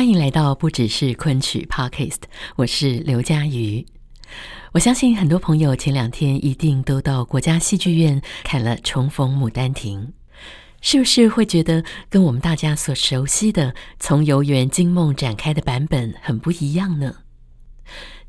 [0.00, 2.20] 欢迎来到不只是昆曲 Podcast，
[2.56, 3.84] 我是刘佳瑜。
[4.72, 10.00] 我相信很多朋友前两天一定都到国家戏剧院看了《重逢牡丹亭》，
[10.80, 17.16] 是不是会觉得跟我们大家所熟悉的从游园惊梦展开的版本很不一样呢？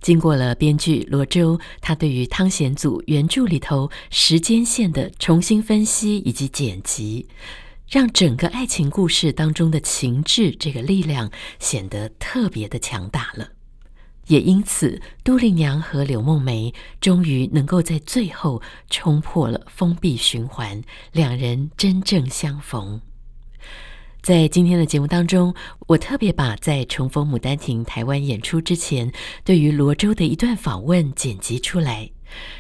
[0.02, 7.30] 经过了编剧罗周他对于汤显祖原著里头时间线的重新分析以及剪辑。
[7.92, 13.50] 让整个爱情故事当中的情志这个力量显得特别的强大了，
[14.28, 20.82] 也因此，都令娘和柳梦梅终于能够在最后冲破了封闭循环，
[21.12, 23.02] 两人真正相逢。
[24.22, 25.54] 在今天的节目当中，
[25.88, 29.12] 我特别把在重逢牡丹亭台湾演出之前，
[29.44, 32.10] 对于罗周的一段访问剪辑出来，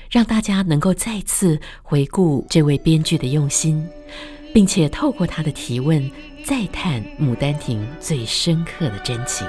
[0.09, 3.87] 让大家能够再次回顾这位编剧的用心。
[4.53, 6.09] 并且透过他的提问，
[6.43, 9.47] 再探《牡丹亭》最深刻的真情。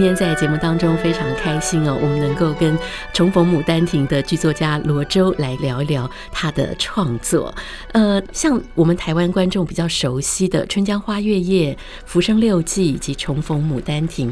[0.00, 2.74] 今天在节目当中非常开心哦，我们能够跟
[3.12, 7.54] 重逢牡丹亭的剧作家罗周来聊一聊他的创作。
[7.92, 11.74] 呃，像我们台湾观众比较熟悉的《春江花月夜》
[12.06, 14.30] 《浮生六记》以及《重逢牡丹亭》，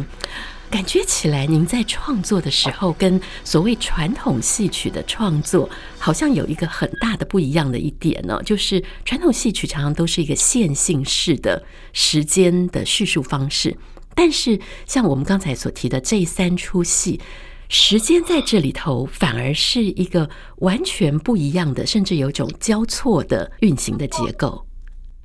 [0.71, 5.69] 感觉起来您在创作的时候，跟所谓传统戏曲的创作
[5.99, 11.62] 好像有一个很大的不一样的一点呢，就是传统戏曲常常都是一个线性式的
[11.93, 13.77] 时间的叙述方式。
[14.19, 17.21] 但是，像我们刚才所提的这三出戏，
[17.69, 24.67] 时间在这里头反而是一个完全不一样的，甚至有一种交错的运行的结构。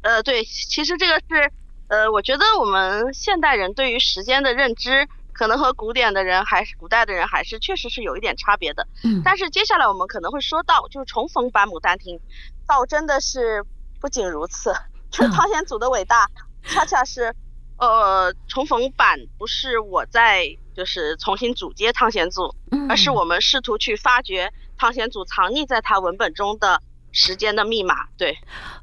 [0.04, 1.52] 呃，对，其实这个是，
[1.88, 8.88] 呃，我觉得我们现代人对于时间的认知，可能和古典的人还是古代的人还是确实是有一点差别的。
[9.04, 9.24] 嗯。
[9.26, 12.16] 但是接下来我们可能会说到，就是重逢版《牡丹亭》，
[12.68, 13.66] 倒真的是
[14.00, 14.72] 不仅如此，
[15.10, 16.30] 就是汤显祖的伟大，
[16.64, 17.34] 恰恰是。
[17.84, 22.56] 呃，重逢版不是我在就是重新组接汤显祖，
[22.88, 28.08] 而是我们试图去发掘汤显祖藏匿在他文本中的时间的密码。
[28.18, 28.38] 对，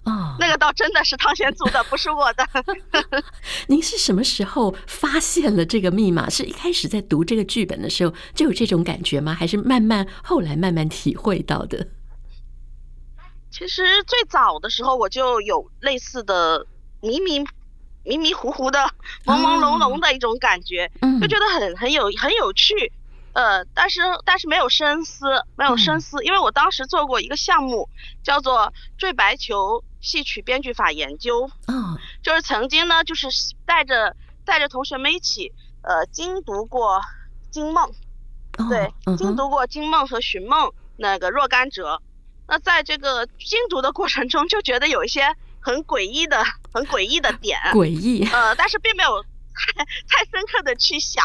[0.04, 2.46] 哦，那个倒真的是汤显祖的，不是我的。
[3.68, 6.28] 您是什么时候发现了这个密码？
[6.28, 9.32] 是一开始在读这个剧本的时候就有这种感觉吗？
[9.32, 11.88] 还是慢慢后来慢慢体会到的？
[13.50, 16.66] 其实最早的时候我就有类似的
[17.00, 17.42] 迷迷。
[18.02, 18.78] 迷迷糊糊的、
[19.24, 20.90] 朦朦胧胧的一种感觉，
[21.20, 22.92] 就觉得很很有很有趣，
[23.34, 27.88] 呃，但是但是没有深思，没有深思，因为我当时做过一个项目，
[28.22, 28.58] 叫做
[28.96, 31.48] 《坠白球戏曲编剧法研究》，
[32.22, 33.28] 就是曾经呢，就是
[33.66, 36.96] 带着带着同学们一起，呃，精读过
[37.50, 37.92] 《惊梦》，
[38.68, 42.00] 对，精读过《惊梦》和《寻梦》那个若干折，
[42.48, 45.36] 那在这个精读的过程中，就觉得有一些。
[45.60, 51.24] 很诡异的，很诡异的点， 诡异，呃，但是并没有太太深刻的去想，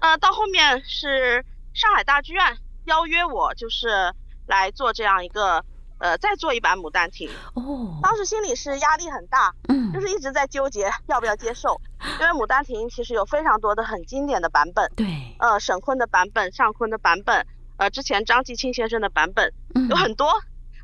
[0.00, 4.12] 呃，到后面是上海大剧院邀约我，就是
[4.46, 5.64] 来做这样一个，
[5.98, 7.28] 呃，再做一版《牡丹亭》。
[7.54, 11.80] 哦，当时心里是压力很大，嗯，就是一直在纠结要不要接受，
[12.20, 15.06] 因为《牡丹亭》其实有非常多的很经典的版本，对，
[15.38, 17.46] 呃，沈坤的版本、尚坤的版本，
[17.78, 20.28] 呃，之前张继青先生的版本，嗯，有很多，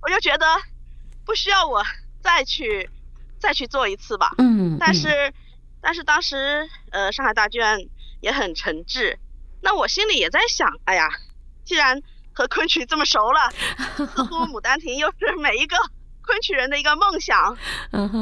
[0.03, 0.47] 我就觉得
[1.27, 1.83] 不需要我。
[2.27, 2.91] 再去，
[3.39, 4.35] 再去做一次吧。
[4.39, 5.35] 嗯，但是，嗯、
[5.81, 7.89] 但是当时，呃，上海大剧院
[8.21, 9.17] 也很诚挚。
[9.63, 11.09] 那我心里也在想，哎呀，
[11.65, 12.03] 既然
[12.33, 13.39] 和昆曲这么熟了，
[13.97, 15.77] 似乎 《牡丹亭》又是每一个
[16.21, 17.57] 昆曲人的一个梦想。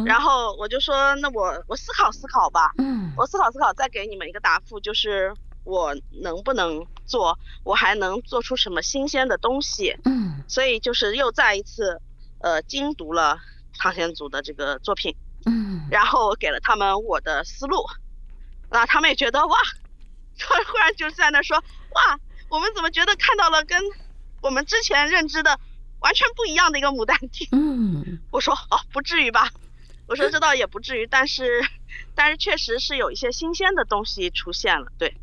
[0.05, 2.73] 然后我就说，那我我思考思考吧。
[2.77, 3.11] 嗯。
[3.17, 5.33] 我思考思考，再给你们一个答复，就是
[5.65, 9.97] 我能不能做，我还能做出什么新鲜的东西。
[10.05, 10.45] 嗯。
[10.47, 12.03] 所以就是又再一次，
[12.41, 13.41] 呃，精读了。
[13.79, 15.15] 汤显祖的这个作品，
[15.47, 17.85] 嗯，嗯，然后我给了他们我的思路，
[18.71, 19.57] 那他们也觉得哇，
[20.39, 22.19] 突然 忽然就在那说哇，
[22.49, 23.79] 我们怎么觉得看到了跟
[24.41, 25.59] 我们之前认知的
[26.01, 27.49] 完全不一样的一个牡丹亭？
[27.53, 29.51] 嗯， 我说哦，不至于吧，
[30.07, 31.63] 我说这倒也不至于，但是
[32.15, 35.17] 但是确实是有一些新鲜的东西出现了，对。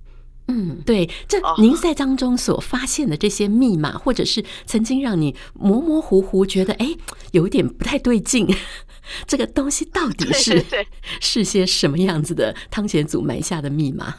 [0.48, 6.96] 嗯，对，这您在当中所发现的这些密码，或者是曾经让你模模糊糊觉得哎，
[7.32, 8.54] 有一点不太对劲，
[9.26, 10.88] 这个东西到底是对对对
[11.22, 12.54] 是些什么样子的？
[12.70, 14.16] 汤显祖埋下的密码。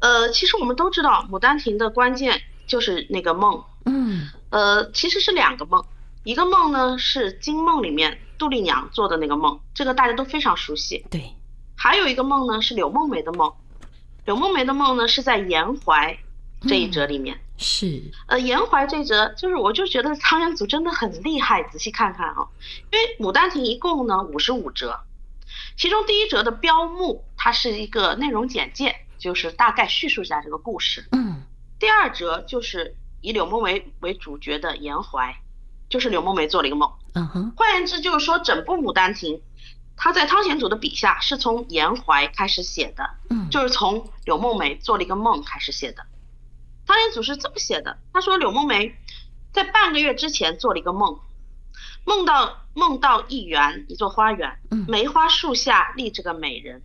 [0.00, 3.60] 呃，其实我们都知道，《牡丹亭》的关键就是那个梦。
[3.86, 5.84] 嗯，呃，其实是两个梦，
[6.22, 11.04] 一个梦呢是金梦里面杜丽娘做的那个梦，这个大家都非常熟悉。
[11.10, 11.32] 对，
[11.74, 13.52] 还有一个梦呢是柳梦梅的梦。
[14.26, 16.18] 柳梦梅的梦呢，是在延怀
[16.62, 17.36] 这一折里面。
[17.36, 21.62] 嗯、是，呃，颜怀这一折，就是我就觉得汤显祖真的很厉害。
[21.62, 22.48] 仔细看看啊，
[22.92, 25.00] 因为《牡丹亭》一共呢五十五折，
[25.76, 31.06] 其中第一折的标目，它是一个内容简介，就是大概叙述一下这个故事。
[31.12, 31.42] 嗯。
[31.78, 35.36] 第二折就是以柳梦梅为主角的延怀，
[35.88, 36.90] 就是柳梦梅做了一个梦。
[37.14, 37.52] 嗯哼。
[37.56, 39.34] 换言之，就是说整部《牡丹亭》。
[39.98, 46.04] 他在汤显祖的笔下是从延怀开始写的，嗯，就是从柳梦梅做了一个梦开始写的。
[46.86, 48.96] 汤显祖是这么写的，他说柳梦梅
[49.52, 51.18] 在半个月之前做了一个梦，
[52.04, 56.82] 梦到梦到一园一座花园，梅花树下立着个美人，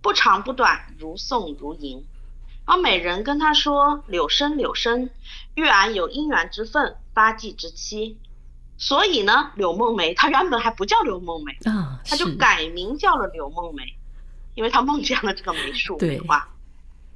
[0.00, 2.06] 不长不短，如宋如银。
[2.66, 5.10] 而美人跟他说：“柳生柳生，
[5.54, 8.18] 玉俺有姻缘之分，发髻之期。”
[8.78, 13.82] 所以呢，柳梦梅她原本还不叫柳梦梅，啊，她就改名叫了柳梦梅，
[14.54, 16.48] 因为他梦见了这个梅树梅花，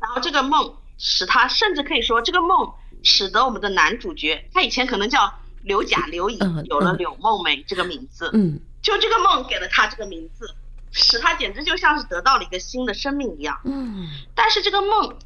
[0.00, 5.32] 然后这个梦使他甚至可以说这个梦使得我们的男主角他以前可能叫
[5.62, 10.54] 刘甲刘乙，有了柳梦梅这个名字，嗯，就这个梦给了他这个名字，
[10.92, 15.16] 使他简直就像是得到了一个新的生命一样，嗯，但是这个梦。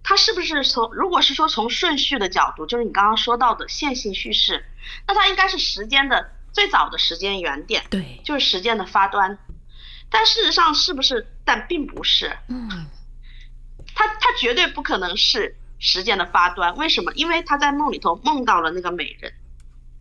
[0.00, 4.64] 它是不是从，如果是说从顺序的角度，就是你刚刚说到的线性叙事，
[5.06, 9.36] 那它应该是时间的最早的时间原点，对，就是时间的发端。
[10.10, 11.26] 但事实上是不是？
[11.44, 12.36] 但并不是。
[12.48, 12.86] 嗯，
[13.94, 16.76] 他他绝对不可能是时间的发端。
[16.76, 17.12] 为什么？
[17.14, 19.32] 因为他在梦里头梦到了那个美人，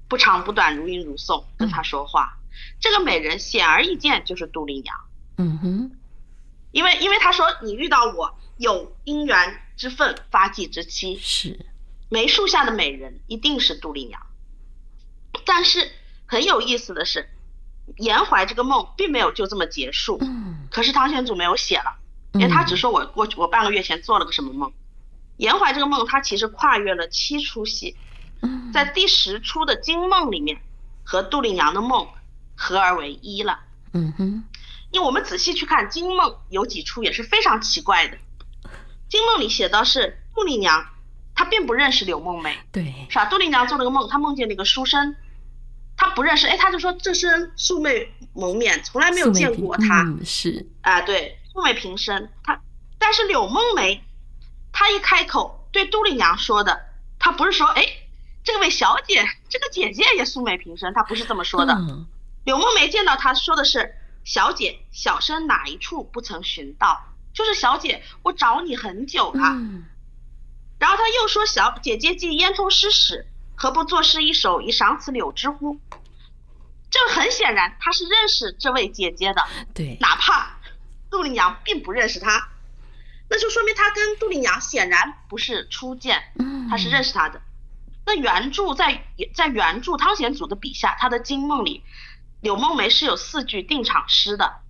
[0.08, 2.38] 不长不短，如吟如颂，跟他说话。
[2.40, 2.48] 嗯、
[2.80, 4.96] 这个美人显而易见就是杜丽娘。
[5.38, 5.92] 嗯哼，
[6.72, 9.62] 因为因为他说你遇到我有姻缘。
[9.78, 11.68] 之分，发迹之期，是
[12.10, 14.20] 梅树下的美人一定是杜丽娘。
[15.46, 15.92] 但是
[16.26, 17.30] 很有意思的是，
[17.98, 20.18] 颜怀这个梦并没有就这么结束。
[20.22, 20.68] 嗯。
[20.72, 21.96] 可是汤显祖没有写了，
[22.34, 24.72] 因为他只说我我我半个月前做了个什么梦。
[25.38, 27.96] 延怀这个梦，他其实跨越了七出戏，
[28.74, 30.60] 在第十出的金梦里面，
[31.04, 32.08] 和杜丽娘的梦
[32.56, 33.60] 合而为一了。
[33.94, 34.44] 嗯哼。
[34.92, 38.18] 因为我们仔细去看金梦，有几出也是非常奇怪的。
[39.10, 40.86] 金梦里写的是杜丽娘，
[41.36, 43.26] 她并不认识柳梦梅，对，是吧？
[43.26, 45.16] 杜丽娘做了个梦，她梦见了一个书生，
[45.98, 52.62] 她不认识，哎，他就说这身素昧蒙面，从来没有见过他，嗯、是，啊，对，素昧平生，他，
[53.00, 54.04] 但是柳梦梅，
[54.72, 56.80] 她一开口对杜丽娘说的，
[57.18, 57.84] 她不是说，哎，
[58.44, 61.74] 这位小姐，这个姐姐也素昧平生，她不是这么说的。
[61.74, 62.06] 嗯、
[62.46, 67.04] 柳梦梅见到她说的是，小姐，小生哪一处不曾寻到？
[67.34, 69.42] 就是小姐，我找你很久了。
[69.44, 69.86] 嗯，
[70.80, 73.28] 然后他又说：“小姐姐既焉通诗史，
[73.58, 75.78] 何不作诗一首以赏此柳之乎？”
[76.90, 79.44] 这很显然，他是认识这位姐姐的。
[79.76, 80.58] 对，哪怕
[81.12, 82.48] 杜丽娘并不认识他，
[83.30, 86.32] 那就说明他跟杜丽娘显然不是初见。
[86.40, 87.42] 嗯，他是认识他的。
[88.06, 91.84] 那原著在在原著汤显祖的笔下，他的金梦里，
[92.40, 94.62] 柳梦梅是有四句定场诗的。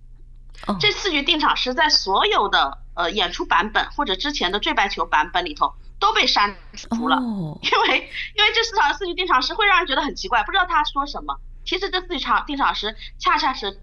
[0.80, 11.40] 这四句定场诗在所有的呃演出版本或者之前的坠白球版本里头都被删除了，因为因为这四场四句定场诗会让人觉得很奇怪，不知道他说什么。
[11.64, 13.80] 其实这四句场定场诗恰恰是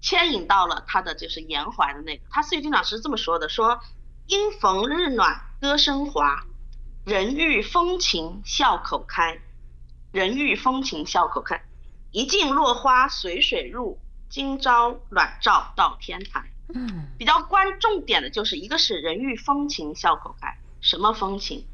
[0.00, 3.80] 牵引到了他的就是颜怀的那个，他四句定场诗是这么说的：说
[4.26, 6.44] 因逢日暖歌声华，
[7.04, 9.40] 人遇风情笑口开，
[10.12, 11.62] 人遇风情笑口开，
[12.10, 13.98] 一径落花随水入。
[14.30, 16.42] 今朝暖照到天台，
[16.74, 21.66] 嗯，比较关重点的就是一个是人遇风情笑口开，什么风情？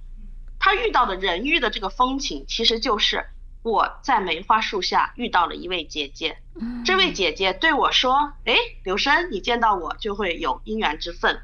[0.61, 3.27] 他遇到的人遇的这个风情，其实就是
[3.63, 11.43] 我在梅花树下遇到了一位姐姐，嗯，这位姐姐对我说，哎，柳生，你见到我就会有姻缘之分。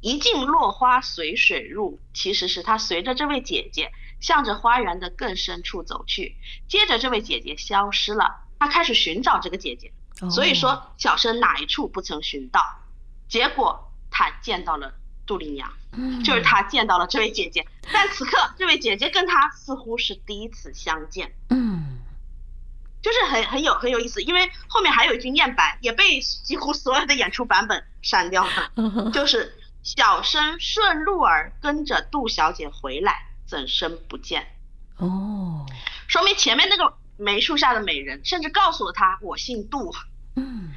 [0.00, 6.36] 一径落花随水入，其实是他随着这位姐姐向着花园的更深处走去，
[6.68, 9.92] 接着这位姐姐消失了，他开始寻找这个姐姐。
[10.20, 12.60] 哦、所以说小生哪一处不曾寻到，
[13.28, 14.92] 结果他见到了
[15.28, 21.98] 杜丽娘，嗯、就是他见到了这位姐姐，但此刻这位姐姐跟他似乎是第一次相见，嗯，
[23.02, 34.46] 就是很很有很有意思，因为后面还有一句念白也被几乎所有的演出版本删掉了，嗯、就是小生顺路儿跟着杜小姐回来，怎生不见？
[34.96, 35.66] 哦，
[36.08, 39.94] 说明前面那个梅树下的美人甚至告诉了他我姓杜，
[40.36, 40.72] 嗯，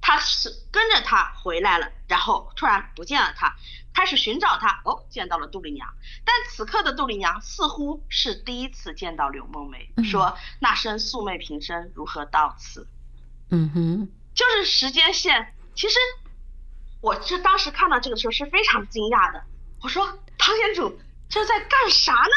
[0.00, 3.56] 他是跟着他回来了，然后突然不见了他。
[3.94, 5.88] 开始寻找他，哦，见到了杜丽娘，
[6.24, 12.88] 但此刻的杜丽娘似乎是第一次见到柳梦梅，嗯、说那声素昧平生如何到此？
[13.50, 15.54] 嗯哼，就是时间线。
[15.76, 15.96] 其实
[17.00, 19.44] 我这当时看到这个时候是非常惊讶的，
[19.80, 20.04] 我说
[20.36, 22.30] 唐先主这在干啥呢？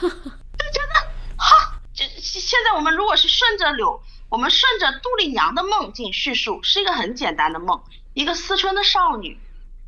[0.00, 7.82] 就觉得哈，这现在我们如果是顺着柳，我们顺着杜丽娘的梦境叙述，是一个很简单的梦，
[8.12, 9.40] 一个思春的少女。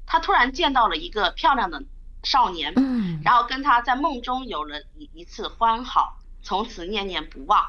[0.07, 1.83] 他突然见到了一个漂亮的
[2.23, 7.65] 少年，嗯，然后跟他在梦中有了一一次欢好，从此念念不忘，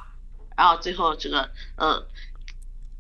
[0.56, 2.08] 然后最后这个呃，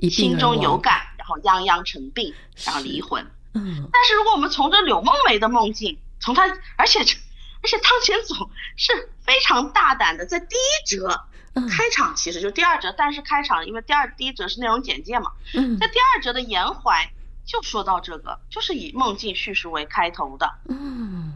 [0.10, 2.34] 心中有感，然后泱泱成病，
[2.66, 3.26] 然后离婚。
[3.54, 6.44] 嗯，但是如果我们从这柳梦梅的梦境，从她，
[6.76, 11.26] 而且而且汤显祖是非常大胆的，在第一折
[11.70, 17.12] 开场其实就第二折，但是开场因为第二第一折是内容简介嘛，嗯，在第二折的延怀。
[17.46, 20.52] 就说到这个，就是以梦境叙述为开头的。
[20.68, 21.34] 嗯，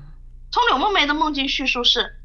[0.51, 2.15] 从柳梦梅的梦境叙述是，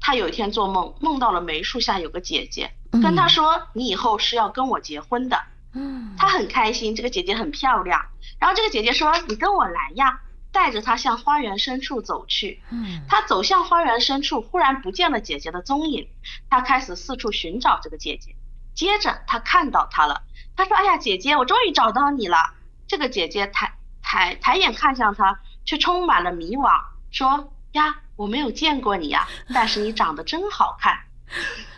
[0.00, 8.06] 她有一天做梦，梦到了梅树下有个姐姐，跟她说：“你以后是要跟我结婚的。”嗯，她很开心，这个姐姐很漂亮。
[8.38, 10.20] 然后这个姐姐说：“你跟我来呀。”
[10.52, 12.62] 带着她向花园深处走去。
[12.70, 16.06] 嗯，她走向花园深处，忽然不见了姐姐的踪影。
[16.48, 18.36] 她开始四处寻找这个姐姐。
[18.72, 20.22] 接着她看到她了，
[20.54, 22.36] 她说：“哎呀，姐姐，我终于找到你了。”
[22.86, 23.72] 这个姐姐抬
[24.02, 26.70] 抬抬眼看向他，却充满了迷惘，
[27.10, 30.98] 说：“呀，我没有见过你呀，但是你长得真好看。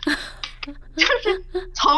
[0.97, 1.89] ”就是从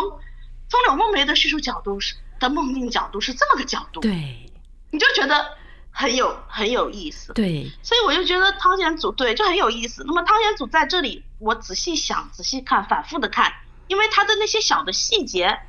[0.70, 4.52] 从柳梦梅的叙述角度是的梦境角度是这么个角度，对，
[4.92, 5.58] 你就觉得
[5.90, 10.04] 很有很有意思，对，所以我就觉得汤显祖对就很有意思。
[10.06, 13.52] 那么汤显祖在这里，我仔细想、仔细看、反复的看，
[13.88, 15.60] 因为他的那些小的细节，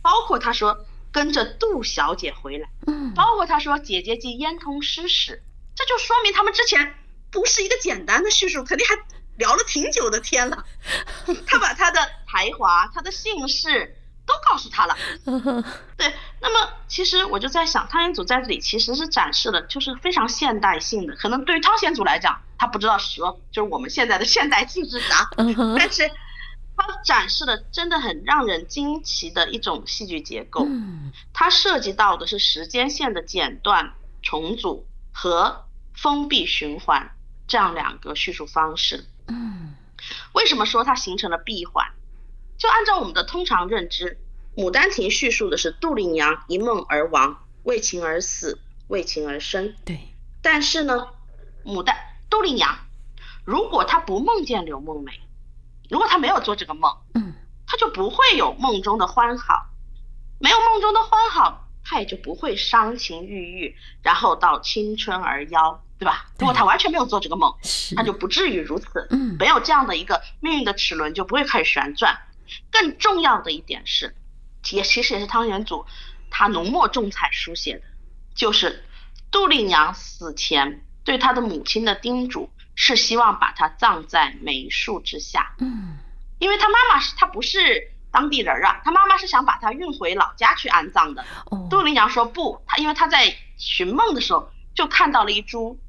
[0.00, 0.86] 包括他说。
[1.16, 5.42] 跟着杜小姐回来，嗯，包括他说姐姐即烟通诗史，
[5.74, 6.94] 这就说明他们之前
[7.30, 8.94] 不是一个简单的叙述，肯定还
[9.38, 10.62] 聊了挺久的天了。
[11.46, 13.96] 他把他的才华、他的姓氏
[14.26, 14.94] 都告诉他了。
[15.96, 21.16] 对，那么其实我就在想，汤显祖在这里其实是展示了，就是非常现代性的。
[21.16, 25.30] 可能对于汤显祖来讲，他不知道蛇就是我们现在的现代性是啥，
[25.78, 26.10] 但是。
[26.76, 35.64] 它展示的真的很让人惊奇的一种戏剧结构，嗯，它涉及到的是时间线的剪断、重组和
[35.94, 37.10] 封闭循环
[37.46, 39.06] 这样两个叙述方式。
[39.28, 39.74] 嗯，
[40.32, 41.86] 为什么说它形成了闭环？
[42.58, 44.18] 就按照我们的通常认知，
[44.62, 49.74] 《牡丹亭》叙述的是杜丽娘一梦而亡，为情而死，为情而生。
[49.84, 49.98] 对。
[50.42, 51.08] 但是呢，
[51.64, 51.96] 牡丹
[52.30, 52.78] 杜丽娘
[53.44, 55.12] 如果她不梦见柳梦梅。
[55.90, 57.34] 如果他没有做这个梦，嗯，
[57.66, 59.66] 他就不会有梦中的欢好，
[60.38, 66.26] 没有梦中的欢好，他也就不会伤情郁郁，然后到青春而夭，对吧？
[66.38, 67.54] 如果他完全没有做这个梦，
[67.94, 72.18] 他就不至于如此，嗯，没有这样的一个命运的齿轮就不会开始旋转。
[72.70, 74.14] 更重要的一点是，
[74.70, 75.84] 也其实也是汤显祖
[76.30, 77.82] 他浓墨重彩书写的，
[78.34, 78.84] 就是
[79.30, 82.50] 杜丽娘死前对她的母亲的叮嘱。
[82.78, 85.96] 是希望把他葬在梅树之下，嗯，
[86.38, 91.24] 因为他妈妈是他不是当地人啊，他妈妈是想把他运回老家去安葬的。
[91.46, 95.80] 哦，杜丽娘说不，他因为他在寻梦的时候就看到了一株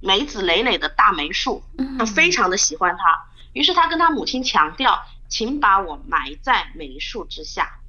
[0.00, 1.64] 梅子累累的大梅树，
[1.98, 7.80] 他非常的喜欢它，于是他跟他母亲强调，请把我埋在梅树之下。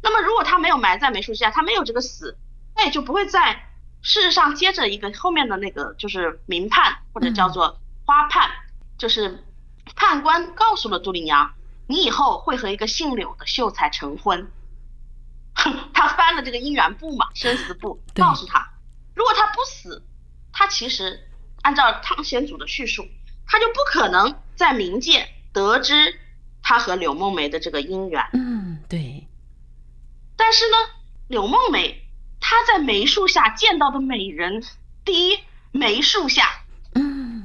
[0.00, 2.38] 那么如果他没有埋在梅树之下，他没有这个死，
[2.76, 3.66] 那也就不会在。
[4.02, 7.79] 事实上，接着一个后面的那个就是明判，或者叫做
[8.10, 8.52] 花判，嗯、
[8.98, 9.44] 就是
[9.94, 11.54] 判官告诉了杜丽娘，
[11.86, 14.50] 你以后会和一个姓柳的秀才成婚。
[15.94, 18.68] 他翻了这个姻缘簿嘛，生死簿，告诉他，
[19.14, 20.02] 如果他不死，
[20.52, 21.20] 他其实
[21.62, 23.06] 按照汤显祖的叙述，
[23.46, 26.18] 他就不可能在冥界得知
[26.64, 28.28] 他和柳梦梅的这个姻缘。
[28.32, 29.28] 嗯，对。
[30.36, 30.76] 但是呢，
[31.28, 32.06] 柳梦梅。
[32.42, 34.64] 她在梅树下见到的美人，
[35.04, 35.38] 第一，
[35.72, 36.59] 梅树下，嗯，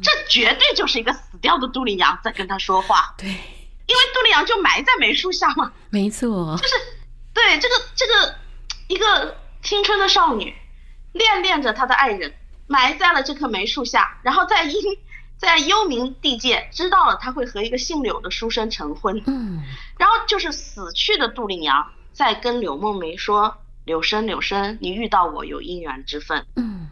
[0.06, 6.76] 这绝对就是一个死掉的杜丽娘在跟他说话，对，因为杜丽娘就埋在梅树下嘛，没错，就是，
[7.34, 8.36] 对这个这个
[8.88, 10.54] 一个青春的少女，
[11.14, 12.36] 恋恋着她的爱人，
[12.68, 14.80] 埋在了这棵梅树下，然后在阴
[15.38, 19.22] 在幽冥地界知道了他会和一个姓柳的书生成婚。
[19.26, 19.62] 嗯，
[19.98, 26.90] 然后就是死去的杜丽娘在跟柳梦梅说：“柳生，柳生，你遇到我有姻缘之分。”嗯，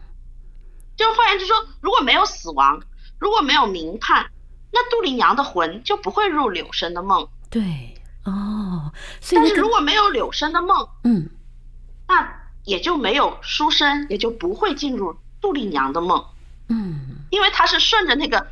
[0.96, 2.82] 就换言之说，如果没有死亡，
[3.24, 4.26] 如果没有明判，
[4.70, 7.26] 那杜丽娘的魂就不会入柳生的梦。
[7.48, 8.92] 对，哦，
[9.32, 11.30] 但是如果没有柳生的梦，嗯，
[12.06, 16.22] 那也就没有书生，也就不会进入杜丽娘的梦。
[16.68, 18.46] 嗯，因为他是顺着那个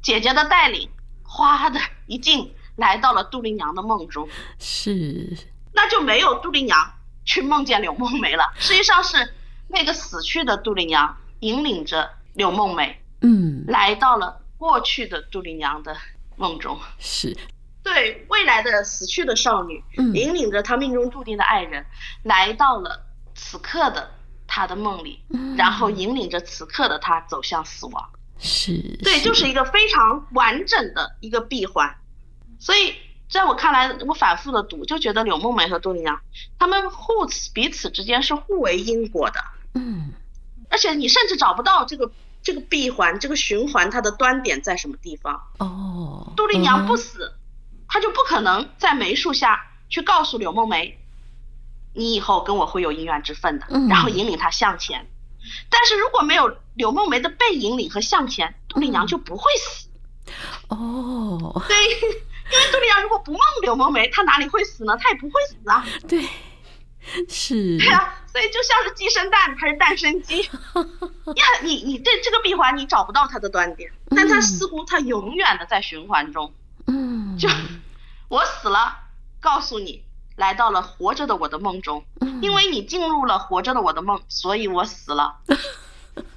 [0.00, 0.88] 姐姐的带领，
[1.22, 4.26] 哗的一进来到了杜丽娘的梦中。
[4.58, 5.36] 是，
[5.74, 6.94] 那就没有杜丽娘
[7.26, 8.54] 去梦见柳梦梅了。
[8.56, 9.34] 实际上是
[9.68, 15.96] 那个死去的杜丽娘引领着柳梦梅，嗯，来到了过去的杜丽娘的
[16.36, 16.78] 梦中。
[16.98, 17.36] 是，
[17.82, 21.84] 对未来的死去的少女，嗯，引领着她命中注定的爱人，
[22.22, 24.10] 来到了此刻的。
[24.46, 25.20] 她的梦里，
[25.56, 28.10] 然后引领着此刻的她走向死亡。
[28.38, 31.92] 是，对，就是一个非常完整的一个闭环。
[32.60, 32.94] 所以
[33.28, 36.20] 在我看来，我反复的读，就觉得柳梦梅和杜丽娘，
[36.56, 39.40] 他们互此彼此之间是互为因果的。
[39.74, 40.12] 嗯，
[40.68, 42.12] 而且你甚至找不到这个
[42.44, 45.42] 这个闭环这个循环它的端点在什么地方。
[45.58, 47.34] 哦，杜丽娘不死，
[47.88, 51.00] 她就不可能在梅树下去告诉柳梦梅。
[51.96, 55.00] 你以后跟我会有姻缘之分的，然后引领他向前。
[55.00, 59.88] 嗯、但是如果没有柳梦梅的被引领和向前，杜丽娘就不会死。
[60.68, 64.96] 哦，对，因为杜丽娘如果不梦柳梦梅，她哪里会死呢？
[64.96, 65.86] 她也不会死啊。
[66.08, 66.28] 对，
[67.28, 67.78] 是。
[67.78, 76.52] 对啊，所以就像是鸡生蛋还是蛋生鸡， 呀，你你这这个闭环你找不到它的端点，但它似乎它永远的在循环中。
[76.86, 77.48] 嗯，就
[78.28, 78.96] 我死了，
[79.40, 80.02] 告诉你。
[80.36, 82.04] 来到了活着的我的梦中，
[82.42, 85.36] 因为你进入了活着的我的梦，所以我死了。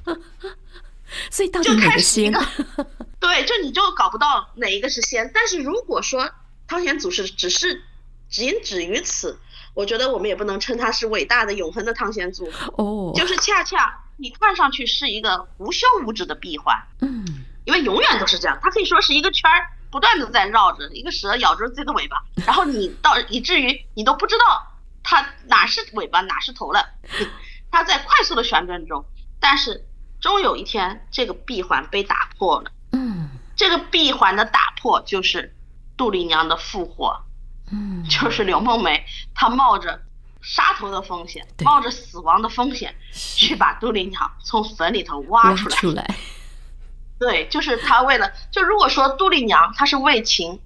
[1.31, 2.31] 所以到底哪个先？
[3.19, 5.31] 对，就你就搞不到哪一个是先。
[5.33, 6.29] 但是如果说
[6.67, 7.81] 汤显祖是只是
[8.29, 9.39] 仅止于此，
[9.77, 12.51] 我觉得我们也不能称他是伟大的永恒的汤显祖。
[12.77, 16.75] 哦，就是恰恰你看上去是一个无休无止的闭环。
[17.01, 17.23] 嗯，
[17.63, 19.67] 因为永远都是这样，它可以说是一个圈儿。
[19.89, 24.43] 不断的在绕着一个蛇咬着自己的尾巴，然后你到以至于你都不知道
[25.01, 26.85] 它哪是尾巴哪是头了，
[27.71, 29.05] 它在快速的旋转中，
[29.39, 29.85] 但是
[30.19, 32.71] 终有一天这个闭环被打破了。
[32.91, 35.55] 嗯，这个闭环的打破就是
[35.95, 37.23] 杜丽娘的复活。
[37.71, 40.01] 嗯，就是柳梦梅她冒着
[40.41, 45.75] 杀头的风险，冒着死亡的风险去把杜丽娘从坟里头挖出来。
[45.75, 46.15] 出来。
[47.19, 50.59] 对，就是他为了，就如果说杜丽娘她是为情，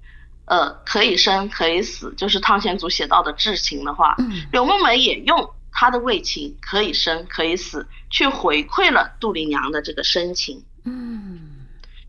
[0.44, 11.40] 呃，可以生可以死，就是汤显祖写到的至情的话，嗯，柳梦梅也用她的为情可以生可以死去回馈了杜丽娘的这个深情，嗯，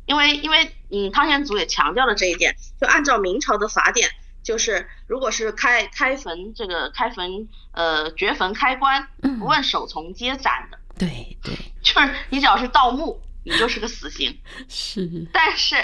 [0.06, 4.12] 因为因为嗯汤显祖也强调了这一点，就按照明朝的法典，
[4.44, 9.08] 就是如果是开开坟这个开坟呃掘坟开棺，
[9.40, 13.22] 不问首从皆斩的，嗯，对对， 就是你只要是盗墓。
[13.46, 15.28] 你就是个死刑， 是。
[15.34, 15.76] 但是，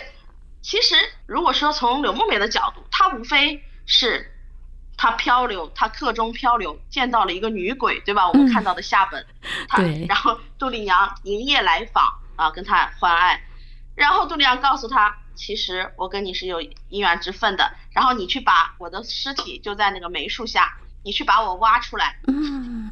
[0.62, 0.96] 其实
[1.26, 4.32] 如果说从柳梦梅的角度，她无非是，
[4.96, 8.30] 她漂流，她客中漂流，见到了一个女鬼，对吧？
[8.30, 9.22] 我们看到的下本，
[9.78, 10.06] 嗯、对。
[10.08, 12.02] 然后杜丽娘营夜来访
[12.38, 13.44] 啊，跟她欢爱，
[13.94, 22.20] 然后杜丽娘告诉她，其实我跟你是有姻缘之分的，然后你去把我的尸体就在那个梅树下，你去把我挖出来。
[22.28, 22.92] 嗯。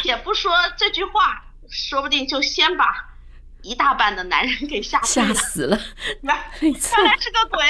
[0.00, 3.06] 且不说这句话，说不定就先把。
[3.62, 5.78] 一大半的男人给吓吓死了，
[6.22, 6.72] 原原
[7.04, 7.62] 来是个鬼，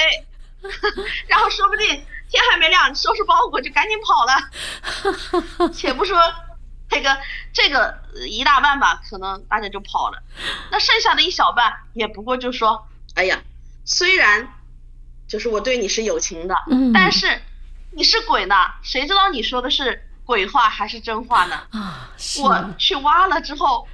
[1.27, 1.85] 然后说不定
[2.29, 5.67] 天还没亮，收拾包裹就赶紧跑了。
[5.75, 6.17] 且不说
[6.87, 7.17] 这个
[7.51, 7.93] 这个
[8.25, 10.23] 一大半吧，可能大家就跑了，
[10.71, 13.41] 那剩下的一小半也不过就说，哎呀，
[13.85, 14.53] 虽然
[15.27, 17.41] 就是我对你是有情的，嗯，但是
[17.91, 21.61] 你是鬼呢，谁知道你说的是鬼话还是真话呢？
[21.71, 22.09] 啊，
[22.41, 23.87] 我去挖了之后。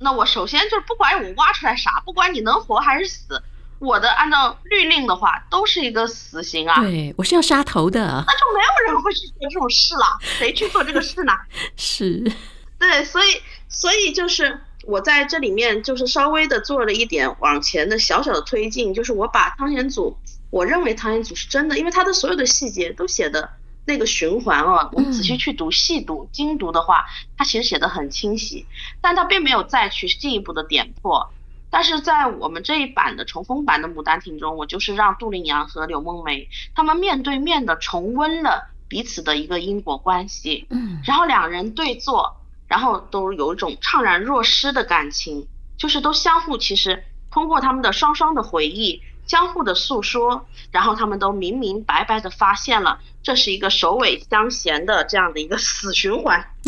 [0.00, 3.42] 那我首先就是不管我挖出来啥，不管你能活还是死，
[3.80, 6.80] 我的按照律令的话都是一个死刑啊。
[6.82, 8.24] 对，我是要杀头的。
[8.24, 11.32] 那就没有人会去做这种事了，谁去做这个事呢？
[11.76, 12.32] 是。
[12.78, 20.16] 对，所以所以就是我在这里面就是稍微的做了一点往前的小小的推进，就是我把汤显祖，
[20.50, 23.50] 我认为汤显祖是真的，因为他的所有的细节都写的。
[23.90, 27.06] 那个循环啊，我们仔细去读、细读、精读的话，
[27.38, 28.66] 他其实写的很清晰，
[29.00, 31.30] 但他并没有再去进一步的点破。
[31.70, 42.36] 但是在我们这一版的重封版的《牡丹亭》中，我就是让杜丽娘和柳梦梅他们面对面的重温了彼此的一个因果关系，嗯，然后两人对坐，
[42.68, 56.50] 然后都有一种怅然若失的感情，就是都相互其实通过他们的双双的回忆，相互的诉说，然后他们都明明白白的发现了这是一个首尾相衔的这样的一个死循环。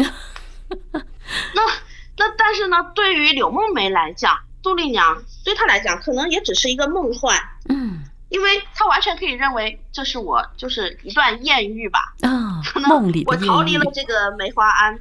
[1.54, 1.62] 那
[2.16, 7.99] 那但是呢，对于柳梦梅来讲，杜丽娘对她来讲可能也只是一个梦幻，嗯，
[8.30, 12.90] 因为他完全可以认为这是我就是一段艳遇吧，啊、哦，可能
[13.26, 14.98] 我逃离了这个梅花庵，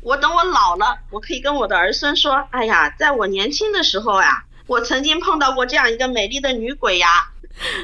[0.00, 7.30] 我等我老了，我可以跟我的儿孙说，哎呀，在我年轻的时候呀，我曾经碰到过这样一个美丽的女鬼呀，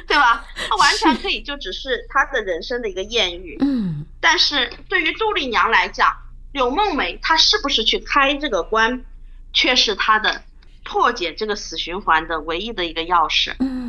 [0.08, 0.46] 对吧？
[0.68, 6.16] 他完全可以就只是他的人生的一个艳遇，嗯，但是对于杜丽娘来讲。
[6.54, 9.04] 柳梦梅，她是不是去开这个关，
[9.52, 10.42] 却是她的
[10.84, 13.56] 破解这个死循环的唯一的一个钥匙。
[13.58, 13.83] 嗯，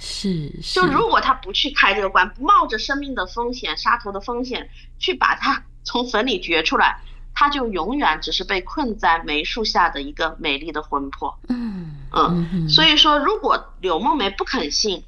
[0.00, 0.50] 是。
[0.60, 7.00] 是就如果他不去开这个关，不冒着生命的风险、杀头的风险去把他 从坟里掘出来，
[7.34, 11.38] 他就永远只是被困在梅树下的一个美丽的魂魄。
[11.48, 12.68] 嗯嗯，嗯。
[12.68, 15.04] 所以说，如果柳梦梅不肯信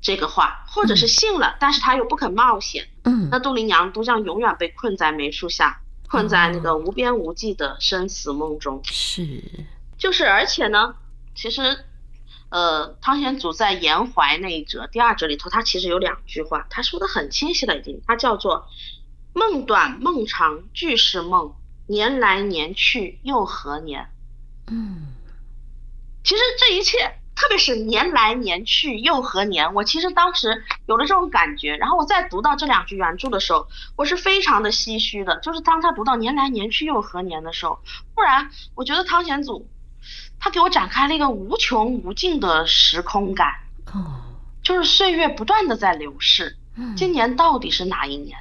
[0.00, 5.80] 这个话，或者是信了，嗯、但是她又不肯冒险，嗯，那杜丽娘都将永远被困在梅树下。
[6.12, 9.40] 困在那个无边无际的生死梦中，哦、是，
[9.96, 10.96] 就是而且呢，
[11.36, 11.84] 其实，
[12.50, 18.68] 呃，汤显祖在延怀那一折第二折里头，他其实有两句话，他说的很清晰了已经，他叫做
[19.32, 21.54] 梦短梦长俱是梦，
[21.86, 24.10] 年来年去又何年？
[24.70, 25.06] 嗯，
[26.22, 27.16] 其实这一切。
[27.36, 29.72] 特别是年来年去又何年？
[29.72, 35.38] 我其实当时有了这种感觉，然后我在读到这两句原著的时候，我是非常的唏嘘的。
[35.40, 37.80] 就是当他读到年来年去又何年的时候，
[38.14, 39.66] 忽然我觉得汤显祖
[40.40, 43.48] 他给我展开了一个无穷无尽的时空感。
[43.92, 44.22] 哦，
[44.62, 46.56] 就是岁月不断的在流逝，
[46.96, 48.38] 今年到底是哪一年？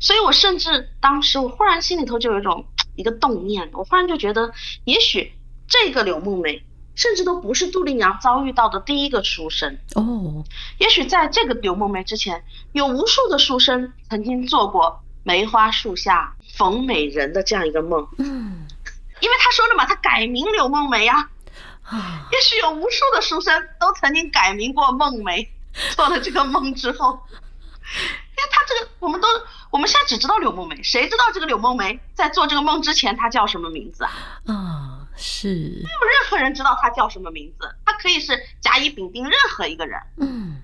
[0.00, 2.64] 所以我甚至当时我忽然心里头就有一种
[2.96, 4.52] 一个动念，我忽然就觉得，
[4.84, 5.34] 也许
[5.68, 6.64] 这个柳梦梅。
[6.96, 10.44] 甚至都不是杜丽娘遭遇到的第一个书生哦，
[10.78, 18.06] 也许在这个柳梦梅之前，有无数的书生曾经做过梅花树下逢美人的这样一个梦。
[18.18, 18.68] 嗯，
[19.24, 21.30] 因为他说了嘛，他改名柳梦梅呀。
[21.84, 25.50] 啊，也许有无数的书生都曾经改名过梦梅，
[25.96, 29.28] 做了这个梦之后，因为他这个我们都
[29.70, 34.10] 我们现在只知道柳梦梅，谁知道这个柳梦梅在做这个梦之前她叫什么名字啊？
[34.46, 34.90] 啊。
[35.16, 40.00] 是，没有任何人知道她叫什么名字，她可以是甲乙丙丁任何一个人。
[40.18, 40.60] 嗯，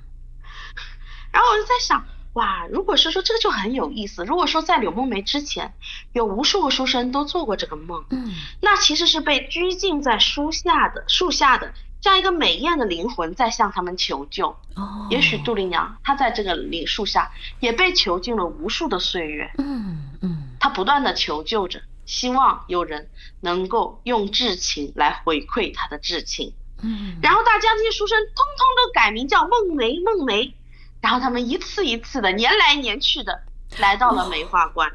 [1.31, 4.25] 然后我就在想，哇，如果是说这个就很有意思。
[4.25, 5.75] 如果说在柳梦梅之前，
[6.13, 14.49] 有无数个书生都做过这个梦，嗯，那其实是被拘禁在树下的树下的这样一个美艳的灵魂在向他们求救。
[14.77, 19.51] 哦，也许杜丽娘她在这个林树下也被囚禁了无数的岁月。
[19.59, 21.83] 嗯嗯，她不断的求救着。
[22.07, 23.09] 希望有人
[23.41, 30.53] 能够用至情来回馈她的至情，嗯，然后大家这些书生通通都改名叫梦梅梦梅，
[31.01, 33.43] 然后他们一次一次的年来年去的
[33.79, 34.91] 来到了梅花关，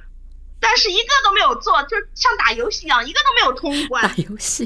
[0.59, 4.03] 但是一个都没有做，就像打游戏一样，一个都没有通关。
[4.03, 4.65] 打游戏，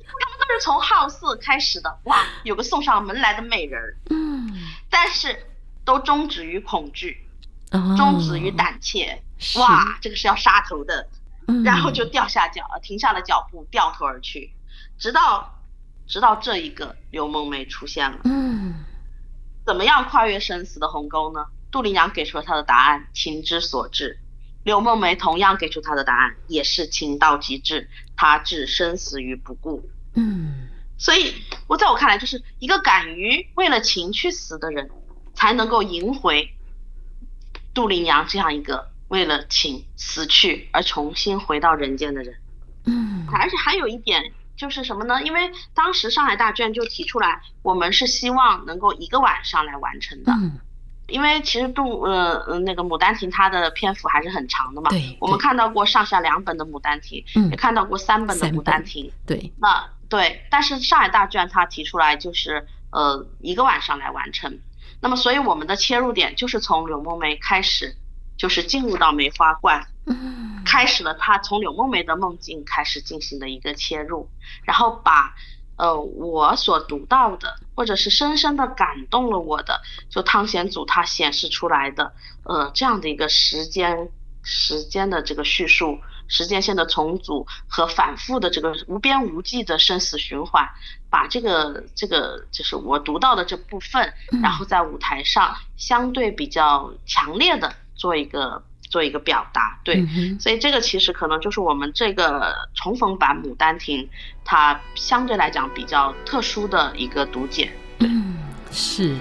[0.00, 4.52] 他们都是从好色开始的，哇，有个送上门来的美人儿，嗯，
[4.88, 5.46] 但是
[5.84, 7.26] 都终止于恐惧，
[7.70, 9.22] 哦，终止于胆怯，
[9.56, 11.08] 哇，这个是要杀头的。
[11.64, 14.52] 然后就掉下脚，停下了脚步，掉头而去，
[15.00, 15.60] 直到
[16.06, 18.18] 直到这一个刘梦梅出现了。
[18.22, 18.59] 嗯，
[19.70, 21.46] 怎么样跨越生死的鸿沟呢？
[21.70, 24.18] 杜丽娘给出了她的答案，情之所至。
[24.64, 29.88] 柳梦梅同样给出她的答案，也是情到极致，她置生死于不顾。
[30.14, 30.66] 嗯，
[30.98, 31.36] 所以
[31.68, 34.90] 我在我看来，就是一个敢于为了情去死的人，
[35.34, 36.50] 才能够赢回
[37.72, 38.90] 杜丽娘这样一个。
[39.06, 42.34] 为了情死去而重新回到人间的人，
[42.86, 45.22] 嗯，而且还有一点就是什么呢？
[45.22, 50.58] 因为当时上海大卷就提出来，我们是希望能够一个晚上来完成的，嗯，
[51.08, 64.58] 因为其实杜呃呃那个《牡丹亭》它的篇幅还是很长的嘛，对，我们看到过上下两本的《牡丹亭》，嗯，也看到过三本的《牡丹亭》，对，那对，但是上海大卷它提出来就是呃一个晚上来完成，
[65.00, 67.96] 那么所以我们的切入点就是从柳梦梅开始。
[68.36, 74.30] 就是进入到梅花关，嗯，开始了他从柳梦梅的梦境开始进行的一个切入，
[74.64, 75.34] 然后把
[75.76, 84.08] 呃我所读到的，或者是深深的感动了我的，就汤显祖他显示出来的呃这样的一个时间
[84.42, 90.66] 时间的这个叙述，时间线的重组和反复的这个无边无际的生死循环，
[91.10, 97.74] 把这个这个就是我读到的这部分，然后在舞台上相对比较强烈的。
[97.94, 99.78] 做一个做一个表达。
[99.82, 104.02] 对，嗯、所以这个其实可能就是我们这个重逢版《牡丹亭》，
[104.44, 107.72] 它相对来讲比较特殊的一个读解。
[108.00, 108.36] 嗯，
[108.70, 109.16] 是。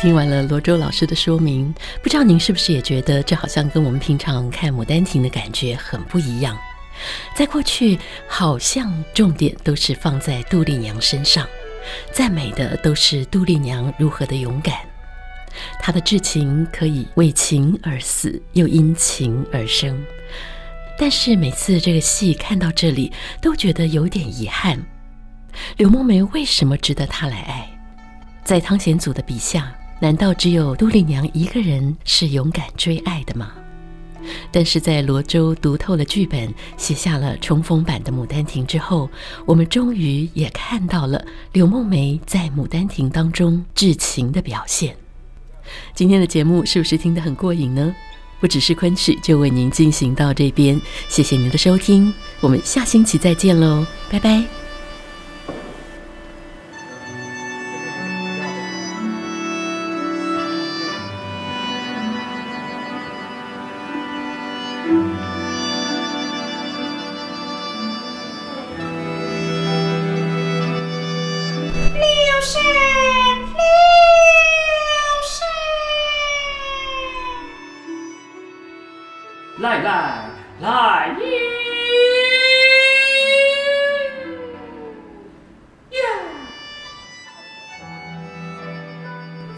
[0.00, 6.56] 听完了罗周老师的说明，不知道您是不是也觉得这好像跟我们平常看《牡丹亭》的感觉很不一样？
[7.36, 11.46] 在过去，好像重点都是放在杜丽娘身上，
[12.12, 14.74] 赞美的都是杜丽娘如何的勇敢，
[15.78, 20.02] 她的至情可以为情而死，又因情而生。
[20.98, 24.82] 但是每次这个戏看到这里，都觉得有点遗憾，
[25.76, 27.70] 柳梦梅为什么值得他来爱？
[28.42, 33.52] 在汤显祖的笔下，难道只有杜丽娘一个人是勇敢追爱的吗？
[34.50, 39.08] 但是在罗周读透了剧本，写下了重逢版的《牡丹亭》之后，
[39.46, 44.96] 我们终于也看到了柳梦梅在《牡丹亭》当中至情的表现。
[45.94, 47.94] 今天的节目是不是听得很过瘾呢？
[48.40, 54.69] 不只是昆曲，就为您进行到这边，谢谢您的收听，我们下星期再见喽，拜拜。
[79.60, 80.24] 来来
[80.62, 81.26] 来耶！
[85.90, 85.98] 呀！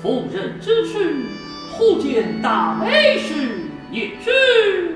[0.02, 1.24] 妇人之事，
[1.70, 3.60] 忽见大美事
[3.92, 4.91] 也是。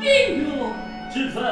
[0.00, 0.72] 应有
[1.10, 1.44] 之分。